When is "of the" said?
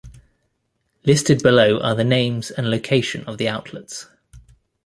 3.25-3.47